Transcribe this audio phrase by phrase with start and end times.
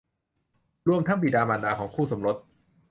[0.87, 2.37] รวมทั้งบิดามารดาของคู่สมรส